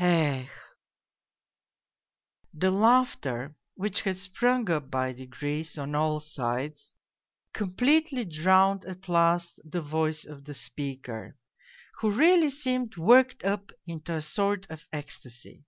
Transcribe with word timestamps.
Ech!" 0.00 0.48
The 2.62 2.70
laughter 2.70 3.54
which 3.74 4.00
had 4.00 4.16
sprung 4.16 4.70
up 4.70 4.90
by 4.90 5.12
degrees 5.12 5.76
on 5.76 5.94
all 5.94 6.20
sides 6.20 6.94
completely 7.52 8.24
drowned 8.24 8.86
at 8.86 9.10
last 9.10 9.60
the 9.62 9.82
voice 9.82 10.24
of 10.24 10.44
the 10.44 10.54
speaker, 10.54 11.36
who 11.98 12.10
really 12.12 12.48
seemed 12.48 12.96
worked 12.96 13.44
up 13.44 13.72
into 13.86 14.14
a 14.14 14.22
sort 14.22 14.66
of 14.70 14.88
ecstasy. 14.90 15.64